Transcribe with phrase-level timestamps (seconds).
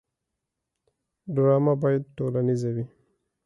[1.35, 2.85] ډرامه باید ټولنیزه وي